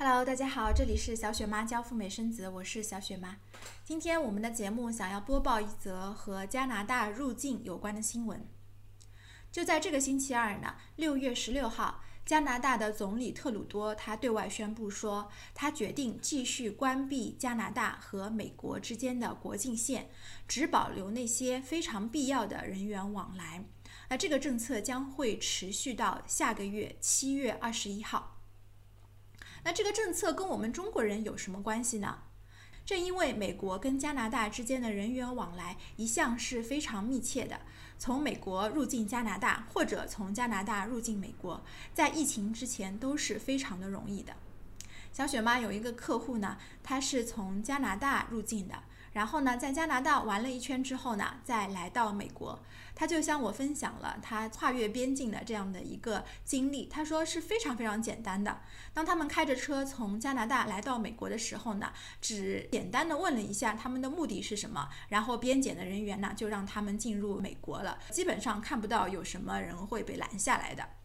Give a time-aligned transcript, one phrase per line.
[0.00, 3.38] Hello，大家好，这里是小雪妈教赴美生子，我是小雪妈。
[3.84, 8.46] 今天我们的节目想要播报一则和加拿大入境有关的新闻。
[9.50, 20.10] 就在这个星期二呢，六月十六号，加拿大的总理特鲁多他对外宣布说，他决定继续关闭加拿大和美国之间的国境线，
[20.46, 23.64] 只保留那些非常必要的人员往来。
[24.08, 28.36] 那这个政策将会持续到下个月七月二十一号。
[29.64, 32.18] 那这个政策跟我们中国人有什么关系呢？
[32.84, 37.60] 正因为美国跟加拿大之间的人员往来一向是非常密切的，
[37.98, 44.34] 从美国入境加拿大或者从加拿大入境美国，在疫情之前都是非常的容易的。
[45.12, 48.82] 小雪妈有一个客户呢，他是从加拿大入境的。
[49.18, 52.56] 然后呢，在加拿大玩了一圈之后呢，再来到美国，
[52.94, 56.86] 他就向我分享了他跨越边境的这样的一个经历。
[56.86, 58.60] 他说是非常非常简单的。
[58.94, 70.97] 当他们开着车从加拿大来到美国的时候呢，只简单的问了一下他们的目的是什么，然后边检的人员呢就让他们进入美国了，基本上看不到有什么人会被拦下来的。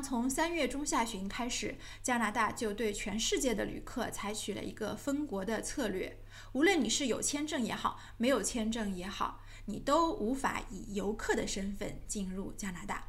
[0.00, 6.18] 从三月中下旬开始，加拿大就对全世界的旅客采取了一个封国的策略。
[6.52, 13.08] 无论你是有签证也好，没有签证也好，你都无法以游客的身份进入加拿大。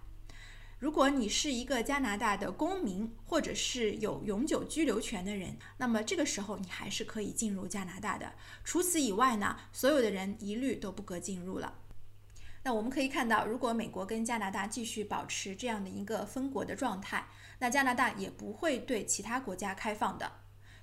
[0.79, 8.33] 如果你是一个加拿大的公民，或者是有永久居留权的人，那么这个时候你还是可以进入加拿大的。
[8.65, 11.79] 除此以外呢，所有的人一律都不可进入了。
[12.63, 17.27] 那我们可以看到，如果美国跟加拿大继续保持这样的一个分国的状态，
[17.59, 20.31] 那加拿大也不会对其他国家开放的。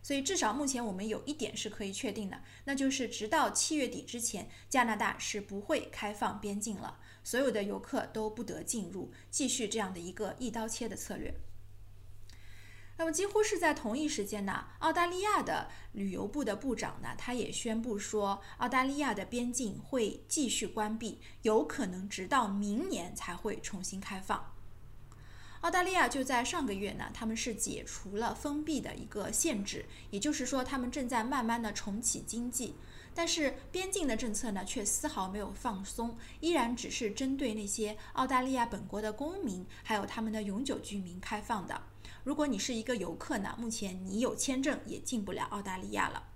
[0.02, 11.34] 所以至少目前我们有一点是可以确定的，那就是直到七月底之前，加拿大是不会开放边境了，所有的游客都不得进入，继续这样的一个一刀切的策略。
[13.00, 24.52] 那么几乎是在同一时间呢，澳大利亚的旅游部的部长呢，他也宣布说，澳大利亚的边境会继续关闭，有可能直到明年才会重新开放。
[25.62, 32.74] 澳大利亚就在上个月呢，他们是解除了封闭的一个限制，也就是说，他们正在慢慢的重启经济，
[33.14, 41.80] 但是边境的政策呢，却丝毫没有放松，依然只是针对那些澳大利亚本国的公民，还有他们的永久居民开放的。
[42.22, 46.28] 如果你是一个游客呢，目前你有签证也进不了澳大利亚了。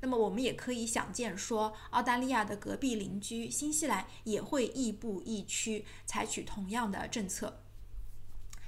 [0.00, 7.62] 那么我们也可以想见，说澳大利亚的隔壁邻居新西兰也会亦步亦趋，采取同样的政策。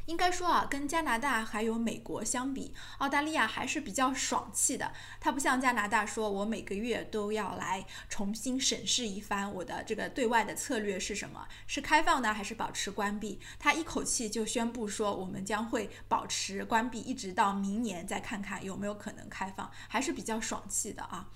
[0.08, 4.90] 应该说啊，跟加拿大还有美国相比，澳大利亚还是比较爽气的。
[5.20, 13.38] 它不像加拿大，说我每个月都要来重新审视一番我的这个对外的策略是什么，是开放呢还是保持关闭？
[13.58, 21.28] 它一口气就宣布说，我们将会保持关闭，一直到明年再看看有没有可能开放，还是比较爽气的啊。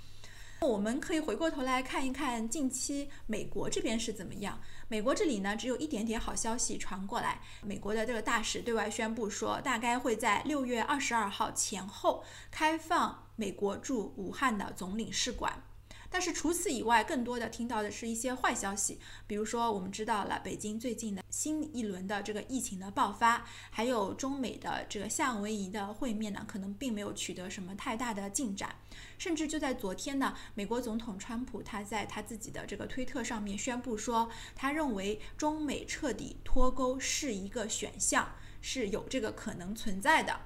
[0.66, 4.60] 我们可以回过头来看一看近期美国这边是怎么样。
[4.86, 7.40] 美国这里呢，只有一点点好消息传过来。
[7.62, 15.64] 美国的这个大使对外宣布说，大概会在六月二十二号前后开放美国驻武汉的总领事馆。
[16.12, 28.76] 但是除此以外，更多的听到的是一些坏消息，比如说我们知道了北京最近的新一轮的这个疫情的爆发，还有中美的这个夏威夷的会面呢，可能并没有取得什么太大的进展，
[29.16, 40.38] 甚至就在昨天呢，美国总统川普他在他自己的这个推特上面宣布说，他认为中美彻底脱钩是一个选项，是有这个可能存在的。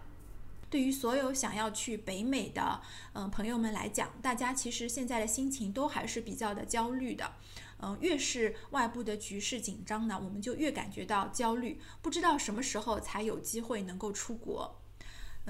[0.69, 2.81] 对于所有想要去北美的
[3.13, 7.33] 嗯朋友们来讲，大家其实现在的心情都还是比较的焦虑的。
[7.79, 14.81] 嗯，越是外部的局势紧张呢，我们就越感觉到焦虑，不知道什么时候才有机会能够出国。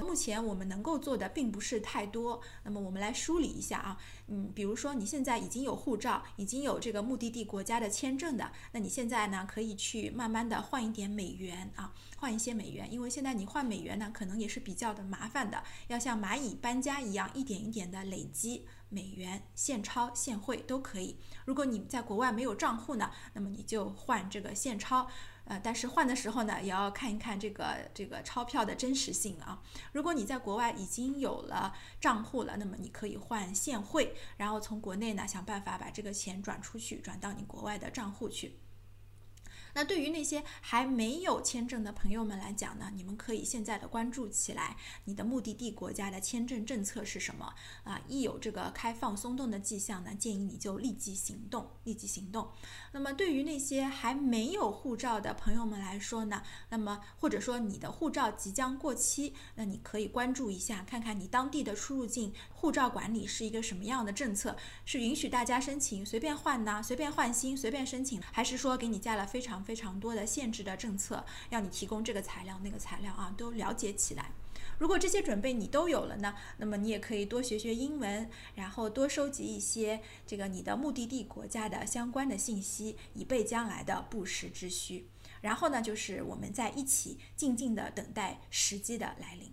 [0.03, 3.99] 目前我们能够做的并不是太多，那么我们来梳理一下啊，
[4.29, 21.19] 嗯，比如说你现在已经有护照，已经有这个目的地国家的签证的，那你现在呢可以去慢慢的换一点美元啊，换一些美元，因为现在你换美元呢可能也是比较的麻烦的，要像蚂蚁搬家一样，一点一点的累积美元，现钞现汇都可以。
[21.45, 25.09] 如果你在国外没有账户呢，那么你就换这个现钞。
[25.45, 29.63] 呃，但是换的时候呢，也要看一看这个这个钞票的真实性啊。
[29.93, 38.59] 如果你在国外已经有了账户了，那么你可以换现汇，然后从国内呢想办法把这个钱转出去，转到你国外的账户去。
[39.77, 44.75] 那对于那些还没有签证的朋友们来讲呢，你们可以现在的关注起来，
[45.05, 47.53] 你的目的地国家的签证政策是什么
[47.85, 48.01] 啊？
[48.09, 52.49] 一有这个开放松动的迹象呢，建议你就立即行动，立即行动。
[52.93, 64.57] 那么对于那些还没有护照的朋友们来说呢，那么或者说你的护照即将过期，那你可以关注一下，看看你当地的出入境护照管理是一个什么样的政策，
[64.87, 74.31] 是允许大家申请随便换呢，随便换新，随便申请，还是说给你加了非常非常多的限制的政策，要你提供这个材料那个材料啊，都了解起来。
[74.79, 85.09] 如果这些准备你都有了呢，那么你也可以多学学英文，然后多收集一些这个你的目的地国家的相关的信息，以备将来的不时之需。
[85.41, 89.53] 然后呢，就是我们在一起静静的等待时机的来临。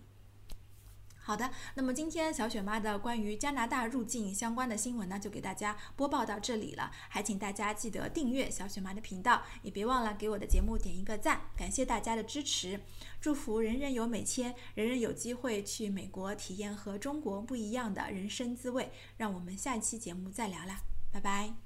[1.26, 6.90] 好的，那么今天小雪妈的关于加拿大入境相关的新闻呢，就给大家播报到这里了。
[7.08, 12.78] 还请大家记得订阅小雪妈的频道，也别忘了给我的节目点一个赞，感谢大家的支持。
[13.22, 18.92] 祝福人人有美签，人人有机会去美国体验和中国不一样的人生滋味。
[19.16, 21.63] 让我们下一期节目再聊啦，拜拜。